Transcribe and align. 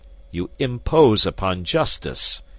"You 0.31 0.49
impose 0.57 1.27
upon 1.27 1.63
justice. 1.63 2.41